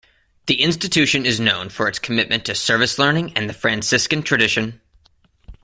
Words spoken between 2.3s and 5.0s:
to service learning and the Franciscan tradition.